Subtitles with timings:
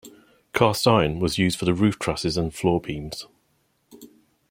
[0.53, 3.27] Cast-iron was used for the roof trusses and floor beams.